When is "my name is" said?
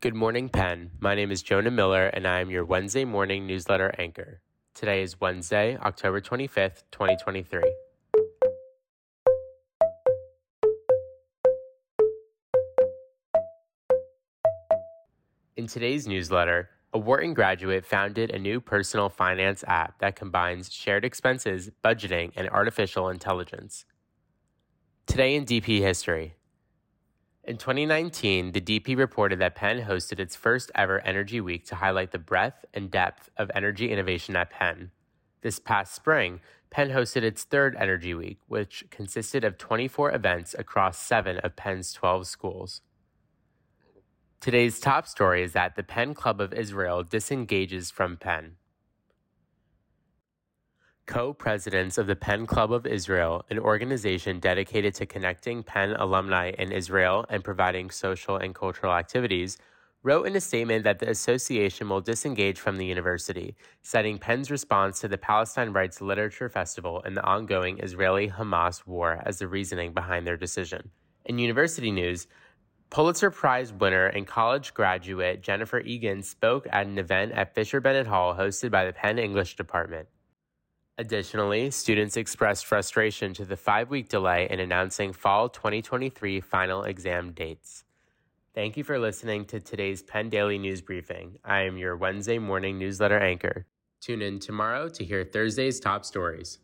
1.00-1.42